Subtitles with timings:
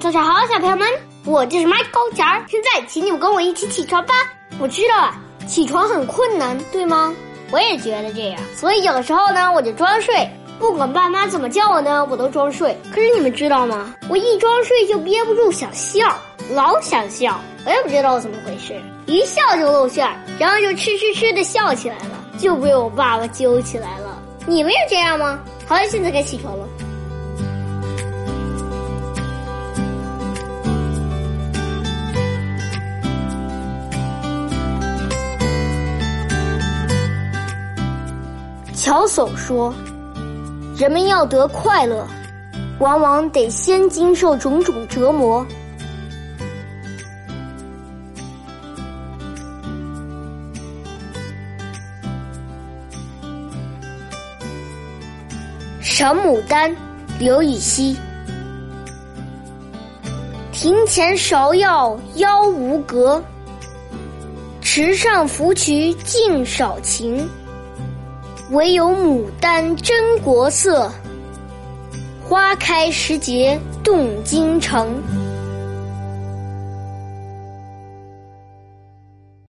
[0.00, 0.86] 早上好，小朋友们，
[1.24, 2.44] 我就是麦高点儿。
[2.48, 4.14] 现在，请你们跟我一起起床吧。
[4.60, 7.12] 我知道啊，起床很困难，对吗？
[7.50, 10.30] 我也觉得这样，所以有时候呢，我就装睡，
[10.60, 12.78] 不管爸妈怎么叫我呢，我都装睡。
[12.94, 13.92] 可是你们知道吗？
[14.08, 16.16] 我一装睡就憋不住想笑，
[16.52, 24.22] 老想笑，我也不知道怎么回事，一笑就露馅儿，然后就吃吃吃的笑起来了，就被我爸爸揪起来了。
[24.46, 25.40] 你们也这样吗？
[25.66, 26.64] 好了，现在该起床了。
[38.80, 39.74] 乔叟说
[40.78, 42.06] ：“人们要得快乐，
[42.78, 45.44] 往往得先经受种种折磨。
[55.80, 56.72] 赏牡丹，
[57.18, 57.96] 刘禹锡。
[60.52, 63.20] 庭前芍药妖无格，
[64.60, 67.28] 池上芙蕖净少情。
[68.50, 70.90] 唯有牡丹真国色，
[72.26, 75.02] 花开时节动京城。